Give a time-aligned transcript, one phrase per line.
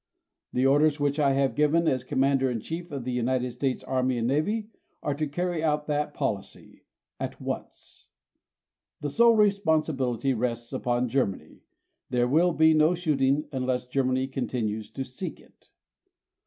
[0.51, 4.17] The orders which I have given as Commander in Chief of the United States Army
[4.17, 4.71] and Navy
[5.03, 6.85] are to carry out that policy
[7.19, 8.07] at once.
[9.01, 11.61] The sole responsibility rests upon Germany.
[12.09, 15.69] There will be no shooting unless Germany continues to seek it.